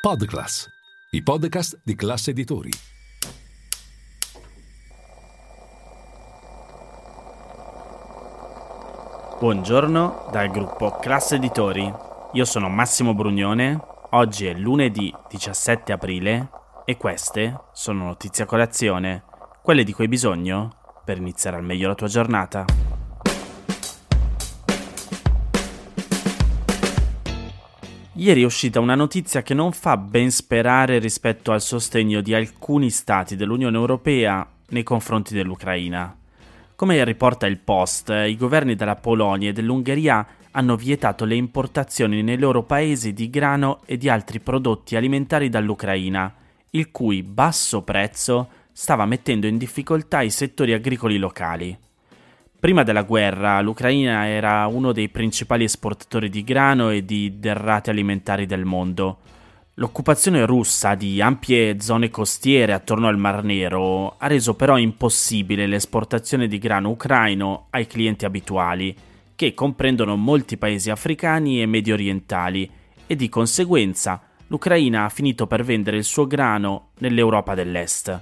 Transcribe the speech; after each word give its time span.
Podclass, 0.00 0.66
i 1.10 1.22
podcast 1.22 1.78
di 1.84 1.94
classe 1.94 2.30
editori. 2.30 2.70
Buongiorno 9.38 10.28
dal 10.32 10.48
gruppo 10.48 10.92
Classe 10.92 11.34
Editori. 11.34 11.92
Io 12.32 12.44
sono 12.46 12.70
Massimo 12.70 13.12
Brugnone. 13.12 13.78
Oggi 14.12 14.46
è 14.46 14.54
lunedì 14.54 15.14
17 15.28 15.92
aprile 15.92 16.48
e 16.86 16.96
queste 16.96 17.64
sono 17.74 18.04
notizie 18.04 18.44
a 18.44 18.46
colazione, 18.46 19.24
quelle 19.62 19.84
di 19.84 19.92
cui 19.92 20.04
hai 20.04 20.10
bisogno 20.10 21.02
per 21.04 21.18
iniziare 21.18 21.58
al 21.58 21.64
meglio 21.64 21.88
la 21.88 21.94
tua 21.94 22.08
giornata. 22.08 22.64
Ieri 28.20 28.42
è 28.42 28.44
uscita 28.44 28.80
una 28.80 28.94
notizia 28.94 29.40
che 29.40 29.54
non 29.54 29.72
fa 29.72 29.96
ben 29.96 30.30
sperare 30.30 30.98
rispetto 30.98 31.52
al 31.52 31.62
sostegno 31.62 32.20
di 32.20 32.34
alcuni 32.34 32.90
stati 32.90 33.34
dell'Unione 33.34 33.78
Europea 33.78 34.46
nei 34.68 34.82
confronti 34.82 35.32
dell'Ucraina. 35.32 36.14
Come 36.76 37.02
riporta 37.02 37.46
il 37.46 37.56
Post, 37.56 38.10
i 38.10 38.36
governi 38.36 38.74
della 38.74 38.96
Polonia 38.96 39.48
e 39.48 39.52
dell'Ungheria 39.54 40.26
hanno 40.50 40.76
vietato 40.76 41.24
le 41.24 41.34
importazioni 41.34 42.22
nei 42.22 42.36
loro 42.36 42.62
paesi 42.62 43.14
di 43.14 43.30
grano 43.30 43.80
e 43.86 43.96
di 43.96 44.10
altri 44.10 44.38
prodotti 44.38 44.96
alimentari 44.96 45.48
dall'Ucraina, 45.48 46.30
il 46.72 46.90
cui 46.90 47.22
basso 47.22 47.80
prezzo 47.80 48.50
stava 48.70 49.06
mettendo 49.06 49.46
in 49.46 49.56
difficoltà 49.56 50.20
i 50.20 50.30
settori 50.30 50.74
agricoli 50.74 51.16
locali. 51.16 51.74
Prima 52.60 52.82
della 52.82 53.04
guerra 53.04 53.58
l'Ucraina 53.62 54.26
era 54.26 54.66
uno 54.66 54.92
dei 54.92 55.08
principali 55.08 55.64
esportatori 55.64 56.28
di 56.28 56.44
grano 56.44 56.90
e 56.90 57.06
di 57.06 57.38
derrate 57.38 57.88
alimentari 57.88 58.44
del 58.44 58.66
mondo. 58.66 59.20
L'occupazione 59.76 60.44
russa 60.44 60.94
di 60.94 61.22
ampie 61.22 61.80
zone 61.80 62.10
costiere 62.10 62.74
attorno 62.74 63.08
al 63.08 63.16
Mar 63.16 63.42
Nero 63.44 64.18
ha 64.18 64.26
reso 64.26 64.56
però 64.56 64.76
impossibile 64.76 65.66
l'esportazione 65.66 66.48
di 66.48 66.58
grano 66.58 66.90
ucraino 66.90 67.68
ai 67.70 67.86
clienti 67.86 68.26
abituali, 68.26 68.94
che 69.34 69.54
comprendono 69.54 70.16
molti 70.16 70.58
paesi 70.58 70.90
africani 70.90 71.62
e 71.62 71.66
medio 71.66 71.94
orientali, 71.94 72.70
e 73.06 73.16
di 73.16 73.30
conseguenza 73.30 74.20
l'Ucraina 74.48 75.06
ha 75.06 75.08
finito 75.08 75.46
per 75.46 75.64
vendere 75.64 75.96
il 75.96 76.04
suo 76.04 76.26
grano 76.26 76.90
nell'Europa 76.98 77.54
dell'Est. 77.54 78.20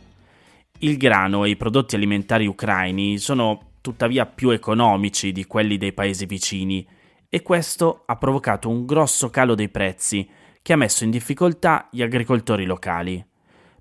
Il 0.78 0.96
grano 0.96 1.44
e 1.44 1.50
i 1.50 1.56
prodotti 1.56 1.96
alimentari 1.96 2.46
ucraini 2.46 3.18
sono 3.18 3.67
tuttavia 3.88 4.26
più 4.26 4.50
economici 4.50 5.32
di 5.32 5.46
quelli 5.46 5.78
dei 5.78 5.94
paesi 5.94 6.26
vicini 6.26 6.86
e 7.26 7.40
questo 7.40 8.02
ha 8.04 8.16
provocato 8.16 8.68
un 8.68 8.84
grosso 8.84 9.30
calo 9.30 9.54
dei 9.54 9.70
prezzi 9.70 10.28
che 10.60 10.74
ha 10.74 10.76
messo 10.76 11.04
in 11.04 11.10
difficoltà 11.10 11.88
gli 11.90 12.02
agricoltori 12.02 12.66
locali. 12.66 13.24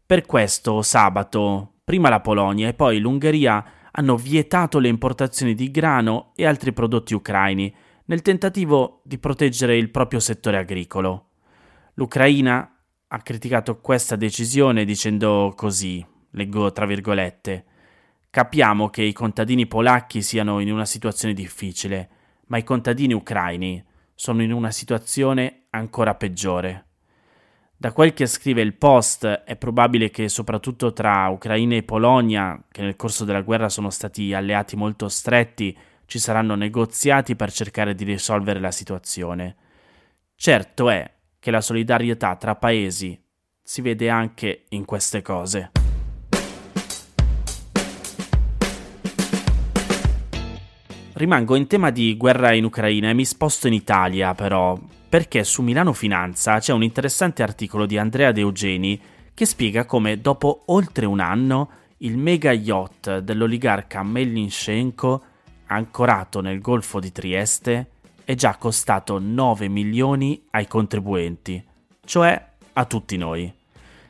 Per 0.05 0.25
questo 0.25 0.81
sabato 0.81 1.73
prima 1.83 2.08
la 2.08 2.22
Polonia 2.22 2.69
e 2.69 2.73
poi 2.73 2.99
l'Ungheria 2.99 3.89
hanno 3.91 4.16
vietato 4.16 4.80
le 4.80 4.88
importazioni 4.88 5.53
di 5.53 5.72
grano 5.72 6.31
e 6.38 6.45
altri 6.45 6.71
prodotti 6.71 7.14
ucraini 7.14 7.75
nel 8.05 8.21
tentativo 8.21 9.02
di 9.03 9.17
proteggere 9.17 9.75
il 9.75 9.89
proprio 9.89 10.21
settore 10.21 10.55
agricolo. 10.55 11.31
L'Ucraina 11.95 12.77
ha 13.08 13.21
criticato 13.21 13.81
questa 13.81 14.16
decisione 14.16 14.86
dicendo 14.86 15.52
così, 15.53 16.05
leggo 16.31 16.71
tra 16.71 16.86
virgolette, 16.86 17.66
Capiamo 18.30 18.89
che 18.89 19.02
i 19.02 19.14
contadini 19.14 19.66
polacchi 19.66 20.22
siano 20.22 20.59
in 20.59 20.72
una 20.72 20.86
situazione 20.86 21.33
difficile, 21.33 22.09
ma 22.47 22.58
i 22.58 22.64
contadini 22.64 23.14
ucraini 23.14 23.83
sono 24.14 24.42
in 24.44 24.52
una 24.52 24.72
situazione 24.72 25.64
ancora 25.72 26.16
peggiore. 26.16 26.86
Da 27.80 27.92
quel 27.92 28.14
che 28.14 28.25
scrive 28.25 28.61
il 28.61 28.73
Post, 28.73 29.25
è 29.25 29.55
probabile 29.55 30.09
che 30.09 30.30
soprattutto 30.30 30.94
tra 30.94 31.28
Ucraina 31.28 31.75
e 31.75 31.83
Polonia, 31.83 32.59
che 32.72 32.81
nel 32.81 32.95
corso 32.95 33.23
della 33.23 33.42
guerra 33.42 33.70
sono 33.70 33.92
stati 33.92 34.33
alleati 34.33 34.75
molto 34.75 35.09
stretti, 35.09 35.77
ci 36.05 36.17
saranno 36.17 36.55
negoziati 36.55 37.36
per 37.36 37.52
cercare 37.52 37.94
di 37.94 38.04
risolvere 38.04 38.59
la 38.59 38.71
situazione. 38.71 39.55
Certo 40.36 40.89
è 40.89 41.11
che 41.38 41.52
la 41.52 41.61
solidarietà 41.61 42.36
tra 42.36 42.55
paesi 42.55 43.20
si 43.61 43.82
vede 43.82 44.09
anche 44.09 44.65
in 44.70 44.86
queste 44.86 45.21
cose. 45.21 45.86
Rimango 51.17 51.55
in 51.55 51.66
tema 51.66 51.89
di 51.89 52.16
guerra 52.16 52.54
in 52.54 52.64
Ucraina 52.64 53.10
e 53.10 53.16
mi 53.16 53.26
sposto 53.26 53.66
in 53.66 53.73
Italia, 53.73 54.36
però, 54.36 54.80
perché 55.10 55.44
su 55.44 55.64
Milano 55.64 55.92
Finanza 55.92 56.60
c'è 56.60 56.73
un 56.73 56.83
interessante 56.83 57.42
articolo 57.42 57.88
di 57.88 57.98
Andrea 57.98 58.32
De 58.32 58.42
Eugeni 58.42 59.02
che 59.33 59.45
spiega 59.45 59.86
come 59.86 60.22
dopo 60.22 60.66
oltre 60.67 61.08
un 61.08 61.20
anno 61.20 61.70
il 61.98 62.20
mega 62.20 62.52
yacht 62.52 63.17
dell'oligarca 63.17 64.04
Melninchenko, 64.04 65.23
ancorato 65.66 66.39
nel 66.39 66.61
Golfo 66.61 67.00
di 67.00 67.11
Trieste, 67.11 67.88
è 68.23 68.36
già 68.36 68.56
costato 68.58 69.17
9 69.17 69.67
milioni 69.70 70.44
ai 70.52 70.67
contribuenti, 70.67 71.66
cioè 72.06 72.48
a 72.73 72.86
tutti 72.86 73.17
noi. 73.17 73.52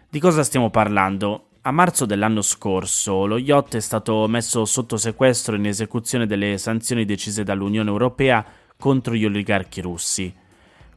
Di 0.09 0.19
cosa 0.19 0.43
stiamo 0.43 0.69
parlando? 0.69 1.46
A 1.61 1.71
marzo 1.71 2.05
dell'anno 2.05 2.41
scorso 2.41 3.25
lo 3.25 3.37
yacht 3.37 3.75
è 3.75 3.79
stato 3.79 4.27
messo 4.27 4.63
sotto 4.65 4.95
sequestro 4.95 5.55
in 5.55 5.65
esecuzione 5.65 6.25
delle 6.25 6.57
sanzioni 6.57 7.03
decise 7.03 7.43
dall'Unione 7.43 7.89
Europea 7.89 8.45
contro 8.77 9.13
gli 9.15 9.25
oligarchi 9.25 9.81
russi. 9.81 10.33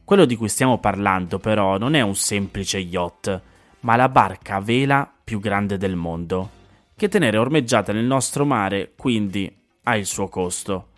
Quello 0.03 0.25
di 0.25 0.35
cui 0.35 0.49
stiamo 0.49 0.77
parlando 0.77 1.39
però 1.39 1.77
non 1.77 1.93
è 1.93 2.01
un 2.01 2.15
semplice 2.15 2.77
yacht, 2.77 3.41
ma 3.81 3.95
la 3.95 4.09
barca 4.09 4.55
a 4.55 4.61
vela 4.61 5.11
più 5.23 5.39
grande 5.39 5.77
del 5.77 5.95
mondo, 5.95 6.49
che 6.95 7.09
tenere 7.09 7.37
ormeggiata 7.37 7.91
nel 7.91 8.05
nostro 8.05 8.45
mare 8.45 8.93
quindi 8.95 9.53
ha 9.83 9.97
il 9.97 10.05
suo 10.05 10.27
costo. 10.27 10.89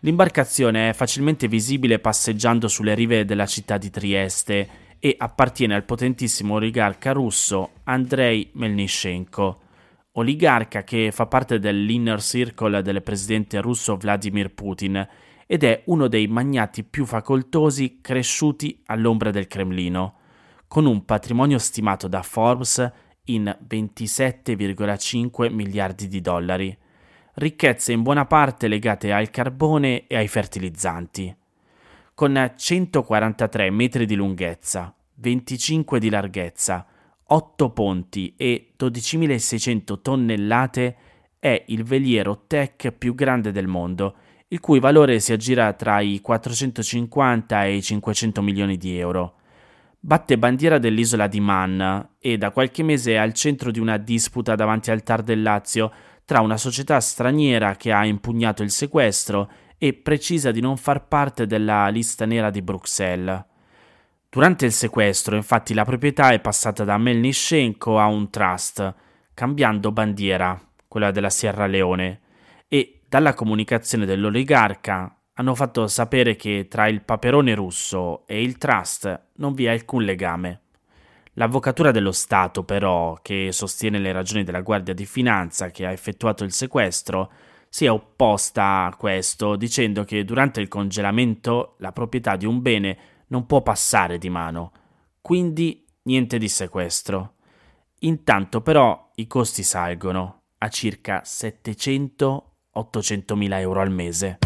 L'imbarcazione 0.00 0.90
è 0.90 0.92
facilmente 0.94 1.46
visibile 1.46 1.98
passeggiando 1.98 2.68
sulle 2.68 2.94
rive 2.94 3.24
della 3.24 3.46
città 3.46 3.76
di 3.76 3.90
Trieste 3.90 4.68
e 5.00 5.14
appartiene 5.18 5.74
al 5.74 5.84
potentissimo 5.84 6.54
oligarca 6.54 7.12
russo 7.12 7.70
Andrei 7.84 8.50
Melnishenko, 8.52 9.60
oligarca 10.12 10.84
che 10.84 11.10
fa 11.10 11.26
parte 11.26 11.58
dell'inner 11.58 12.20
circle 12.20 12.82
del 12.82 13.02
presidente 13.02 13.60
russo 13.62 13.96
Vladimir 13.96 14.52
Putin 14.52 15.08
ed 15.46 15.64
è 15.64 15.82
uno 15.86 16.06
dei 16.06 16.28
magnati 16.28 16.84
più 16.84 17.06
facoltosi 17.06 18.00
cresciuti 18.02 18.82
all'ombra 18.86 19.30
del 19.30 19.46
Cremlino, 19.46 20.16
con 20.68 20.84
un 20.84 21.04
patrimonio 21.04 21.58
stimato 21.58 22.06
da 22.06 22.22
Forbes 22.22 22.92
in 23.24 23.56
27,5 23.66 25.52
miliardi 25.52 26.08
di 26.08 26.20
dollari, 26.20 26.76
ricchezze 27.34 27.92
in 27.92 28.02
buona 28.02 28.26
parte 28.26 28.68
legate 28.68 29.12
al 29.12 29.30
carbone 29.30 30.06
e 30.06 30.16
ai 30.16 30.28
fertilizzanti 30.28 31.38
con 32.20 32.52
143 32.54 33.70
metri 33.70 34.04
di 34.04 34.14
lunghezza, 34.14 34.94
25 35.14 35.98
di 35.98 36.10
larghezza, 36.10 36.86
8 37.24 37.70
ponti 37.70 38.34
e 38.36 38.74
12.600 38.78 40.02
tonnellate, 40.02 40.96
è 41.38 41.64
il 41.68 41.82
veliero 41.82 42.44
tech 42.46 42.92
più 42.92 43.14
grande 43.14 43.52
del 43.52 43.68
mondo, 43.68 44.16
il 44.48 44.60
cui 44.60 44.80
valore 44.80 45.18
si 45.18 45.32
aggira 45.32 45.72
tra 45.72 46.00
i 46.00 46.20
450 46.20 47.64
e 47.64 47.76
i 47.76 47.82
500 47.82 48.42
milioni 48.42 48.76
di 48.76 48.98
euro. 48.98 49.36
Batte 49.98 50.36
bandiera 50.36 50.76
dell'isola 50.76 51.26
di 51.26 51.40
Man 51.40 52.16
e 52.18 52.36
da 52.36 52.50
qualche 52.50 52.82
mese 52.82 53.12
è 53.12 53.16
al 53.16 53.32
centro 53.32 53.70
di 53.70 53.78
una 53.78 53.96
disputa 53.96 54.54
davanti 54.56 54.90
al 54.90 55.02
Tar 55.02 55.22
del 55.22 55.40
Lazio 55.40 55.90
tra 56.26 56.42
una 56.42 56.58
società 56.58 57.00
straniera 57.00 57.76
che 57.76 57.92
ha 57.92 58.04
impugnato 58.04 58.62
il 58.62 58.70
sequestro 58.70 59.50
e 59.82 59.94
precisa 59.94 60.50
di 60.50 60.60
non 60.60 60.76
far 60.76 61.08
parte 61.08 61.46
della 61.46 61.88
lista 61.88 62.26
nera 62.26 62.50
di 62.50 62.60
Bruxelles. 62.60 63.42
Durante 64.28 64.66
il 64.66 64.72
sequestro, 64.72 65.36
infatti, 65.36 65.72
la 65.72 65.86
proprietà 65.86 66.32
è 66.32 66.38
passata 66.38 66.84
da 66.84 66.98
Melnishenko 66.98 67.98
a 67.98 68.04
un 68.04 68.28
trust, 68.28 68.94
cambiando 69.32 69.90
bandiera, 69.90 70.60
quella 70.86 71.10
della 71.10 71.30
Sierra 71.30 71.64
Leone, 71.64 72.20
e 72.68 73.00
dalla 73.08 73.32
comunicazione 73.32 74.04
dell'oligarca 74.04 75.16
hanno 75.32 75.54
fatto 75.54 75.86
sapere 75.86 76.36
che 76.36 76.66
tra 76.68 76.86
il 76.86 77.00
paperone 77.00 77.54
russo 77.54 78.26
e 78.26 78.42
il 78.42 78.58
trust 78.58 79.28
non 79.36 79.54
vi 79.54 79.64
è 79.64 79.70
alcun 79.70 80.02
legame. 80.02 80.60
L'avvocatura 81.34 81.90
dello 81.90 82.12
Stato, 82.12 82.64
però, 82.64 83.18
che 83.22 83.48
sostiene 83.50 83.98
le 83.98 84.12
ragioni 84.12 84.44
della 84.44 84.60
Guardia 84.60 84.92
di 84.92 85.06
Finanza 85.06 85.70
che 85.70 85.86
ha 85.86 85.90
effettuato 85.90 86.44
il 86.44 86.52
sequestro, 86.52 87.32
si 87.72 87.84
è 87.84 87.90
opposta 87.90 88.86
a 88.86 88.96
questo, 88.96 89.54
dicendo 89.54 90.02
che 90.02 90.24
durante 90.24 90.60
il 90.60 90.66
congelamento 90.66 91.76
la 91.78 91.92
proprietà 91.92 92.34
di 92.34 92.44
un 92.44 92.60
bene 92.60 92.98
non 93.28 93.46
può 93.46 93.62
passare 93.62 94.18
di 94.18 94.28
mano, 94.28 94.72
quindi 95.20 95.86
niente 96.02 96.36
di 96.36 96.48
sequestro. 96.48 97.34
Intanto 98.00 98.60
però 98.60 99.12
i 99.14 99.28
costi 99.28 99.62
salgono 99.62 100.46
a 100.58 100.68
circa 100.68 101.22
700-800 101.24 103.36
mila 103.36 103.60
euro 103.60 103.80
al 103.80 103.92
mese. 103.92 104.38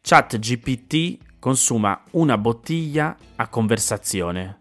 ChatGPT 0.00 1.40
consuma 1.40 2.00
una 2.12 2.38
bottiglia 2.38 3.16
a 3.34 3.48
conversazione. 3.48 4.60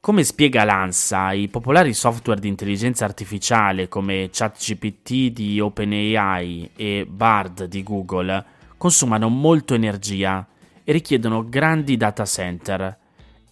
Come 0.00 0.22
spiega 0.22 0.62
l'ANSA, 0.62 1.32
i 1.32 1.48
popolari 1.48 1.92
software 1.92 2.40
di 2.40 2.46
intelligenza 2.46 3.04
artificiale 3.04 3.88
come 3.88 4.28
ChatGPT 4.32 5.32
di 5.32 5.58
OpenAI 5.58 6.70
e 6.76 7.04
Bard 7.06 7.64
di 7.64 7.82
Google 7.82 8.44
consumano 8.76 9.28
molto 9.28 9.74
energia 9.74 10.46
e 10.84 10.92
richiedono 10.92 11.48
grandi 11.48 11.96
data 11.96 12.24
center 12.24 12.96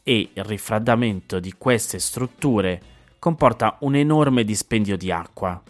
e 0.04 0.30
il 0.32 0.44
raffreddamento 0.44 1.40
di 1.40 1.52
queste 1.58 1.98
strutture 1.98 2.80
comporta 3.18 3.78
un 3.80 3.96
enorme 3.96 4.44
dispendio 4.44 4.96
di 4.96 5.10
acqua. 5.10 5.60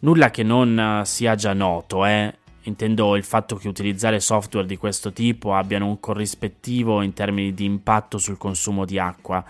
Nulla 0.00 0.30
che 0.30 0.42
non 0.42 1.02
sia 1.04 1.34
già 1.36 1.54
noto, 1.54 2.04
eh? 2.04 2.36
Intendo 2.64 3.16
il 3.16 3.24
fatto 3.24 3.56
che 3.56 3.66
utilizzare 3.66 4.20
software 4.20 4.66
di 4.66 4.76
questo 4.76 5.10
tipo 5.12 5.54
abbiano 5.54 5.86
un 5.86 5.98
corrispettivo 5.98 7.00
in 7.00 7.14
termini 7.14 7.54
di 7.54 7.64
impatto 7.64 8.18
sul 8.18 8.36
consumo 8.36 8.84
di 8.84 8.98
acqua. 8.98 9.42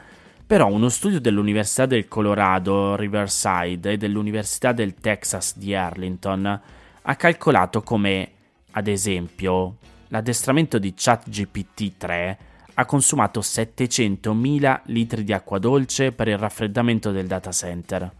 Però 0.52 0.66
uno 0.66 0.90
studio 0.90 1.18
dell'Università 1.18 1.86
del 1.86 2.08
Colorado 2.08 2.94
Riverside 2.94 3.92
e 3.92 3.96
dell'Università 3.96 4.72
del 4.72 4.92
Texas 4.92 5.56
di 5.56 5.74
Arlington 5.74 6.60
ha 7.00 7.16
calcolato 7.16 7.80
come, 7.80 8.32
ad 8.72 8.86
esempio, 8.86 9.78
l'addestramento 10.08 10.78
di 10.78 10.92
ChatGPT 10.94 11.96
3 11.96 12.38
ha 12.74 12.84
consumato 12.84 13.40
700.000 13.40 14.82
litri 14.88 15.24
di 15.24 15.32
acqua 15.32 15.58
dolce 15.58 16.12
per 16.12 16.28
il 16.28 16.36
raffreddamento 16.36 17.12
del 17.12 17.26
data 17.26 17.50
center. 17.50 18.12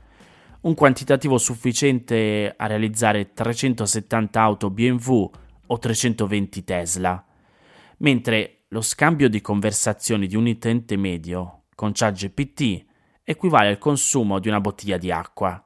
Un 0.62 0.75
quantitativo 0.75 1.37
sufficiente 1.37 2.55
a 2.56 2.67
realizzare 2.67 3.35
370 3.35 4.40
auto 4.40 4.70
BMW 4.70 5.31
o 5.67 5.78
320 5.78 6.64
Tesla, 6.64 7.23
mentre 7.99 8.61
lo 8.69 8.81
scambio 8.81 9.28
di 9.28 9.43
conversazioni 9.43 10.26
di 10.26 10.35
un 10.35 10.46
utente 10.46 10.96
medio 10.96 11.58
con 11.82 11.90
ChatGPT 11.93 12.84
equivale 13.25 13.67
al 13.67 13.79
consumo 13.79 14.38
di 14.38 14.46
una 14.46 14.61
bottiglia 14.61 14.99
di 14.99 15.11
acqua. 15.11 15.61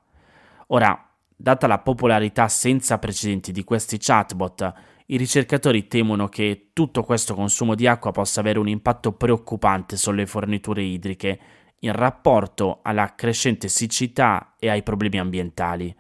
Ora, 0.69 1.15
data 1.37 1.67
la 1.67 1.81
popolarità 1.81 2.49
senza 2.49 2.99
precedenti 2.99 3.53
di 3.53 3.63
questi 3.65 3.99
chatbot, 4.01 4.73
i 5.09 5.19
ricercatori 5.19 5.87
temono 5.89 6.29
che 6.29 6.71
tutto 6.73 7.03
questo 7.03 7.35
consumo 7.35 7.75
di 7.75 7.87
acqua 7.87 8.13
possa 8.13 8.41
avere 8.41 8.59
un 8.59 8.67
impatto 8.67 9.13
preoccupante 9.13 9.99
sulle 9.99 10.25
forniture 10.25 10.83
idriche 10.83 11.39
in 11.81 11.93
rapporto 11.93 12.79
alla 12.83 13.15
crescente 13.15 13.69
siccità 13.69 14.55
e 14.59 14.71
ai 14.71 14.83
problemi 14.83 15.19
ambientali. 15.19 15.95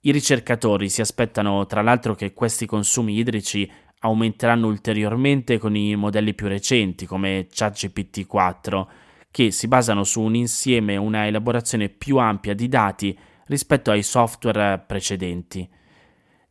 I 0.00 0.12
ricercatori 0.12 0.90
si 0.90 1.00
aspettano 1.00 1.64
tra 1.64 1.80
l'altro 1.80 2.14
che 2.14 2.34
questi 2.34 2.66
consumi 2.66 3.16
idrici 3.16 3.70
aumenteranno 4.00 4.66
ulteriormente 4.66 5.56
con 5.56 5.74
i 5.76 5.96
modelli 5.96 6.34
più 6.34 6.46
recenti 6.46 7.06
come 7.06 7.46
ChatGPT 7.50 8.26
4, 8.26 8.90
che 9.30 9.50
si 9.50 9.68
basano 9.68 10.04
su 10.04 10.20
un 10.20 10.34
insieme 10.34 10.96
una 10.96 11.26
elaborazione 11.26 11.88
più 11.88 12.16
ampia 12.16 12.54
di 12.54 12.68
dati 12.68 13.16
rispetto 13.46 13.90
ai 13.90 14.02
software 14.02 14.82
precedenti. 14.86 15.68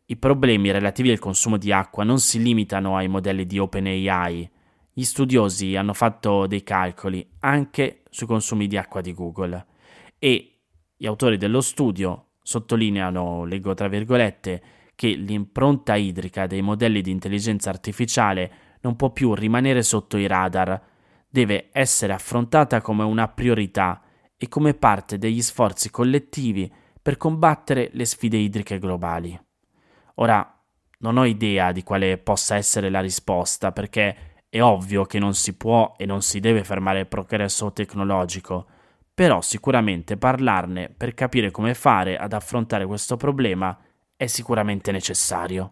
I 0.05 0.15
problemi 0.17 0.71
relativi 0.71 1.11
al 1.11 1.19
consumo 1.19 1.57
di 1.57 1.71
acqua 1.71 2.03
non 2.03 2.19
si 2.19 2.41
limitano 2.41 2.95
ai 2.95 3.07
modelli 3.07 3.45
di 3.45 3.59
OpenAI, 3.59 4.49
gli 4.91 5.03
studiosi 5.03 5.75
hanno 5.75 5.93
fatto 5.93 6.47
dei 6.47 6.63
calcoli 6.63 7.25
anche 7.39 8.03
sui 8.09 8.27
consumi 8.27 8.67
di 8.67 8.75
acqua 8.75 9.01
di 9.01 9.13
Google 9.13 9.65
e 10.17 10.57
gli 10.97 11.05
autori 11.05 11.37
dello 11.37 11.61
studio 11.61 12.31
sottolineano, 12.41 13.45
leggo 13.45 13.73
tra 13.73 13.87
virgolette, 13.87 14.61
che 14.95 15.07
l'impronta 15.09 15.95
idrica 15.95 16.47
dei 16.47 16.61
modelli 16.61 17.01
di 17.01 17.11
intelligenza 17.11 17.69
artificiale 17.69 18.51
non 18.81 18.97
può 18.97 19.11
più 19.11 19.33
rimanere 19.33 19.83
sotto 19.83 20.17
i 20.17 20.27
radar, 20.27 20.81
deve 21.29 21.69
essere 21.71 22.13
affrontata 22.13 22.81
come 22.81 23.03
una 23.03 23.27
priorità 23.27 24.01
e 24.35 24.47
come 24.47 24.73
parte 24.73 25.17
degli 25.17 25.41
sforzi 25.41 25.89
collettivi 25.91 26.71
per 27.01 27.17
combattere 27.17 27.89
le 27.93 28.05
sfide 28.05 28.37
idriche 28.37 28.79
globali. 28.79 29.39
Ora, 30.15 30.53
non 30.99 31.17
ho 31.17 31.25
idea 31.25 31.71
di 31.71 31.83
quale 31.83 32.17
possa 32.17 32.55
essere 32.55 32.89
la 32.89 32.99
risposta 32.99 33.71
perché 33.71 34.43
è 34.49 34.61
ovvio 34.61 35.05
che 35.05 35.19
non 35.19 35.33
si 35.33 35.55
può 35.55 35.93
e 35.97 36.05
non 36.05 36.21
si 36.21 36.39
deve 36.39 36.63
fermare 36.63 37.01
il 37.01 37.07
progresso 37.07 37.71
tecnologico, 37.71 38.65
però 39.13 39.41
sicuramente 39.41 40.17
parlarne 40.17 40.89
per 40.89 41.13
capire 41.13 41.51
come 41.51 41.73
fare 41.73 42.17
ad 42.17 42.33
affrontare 42.33 42.85
questo 42.85 43.15
problema 43.15 43.77
è 44.15 44.25
sicuramente 44.27 44.91
necessario. 44.91 45.71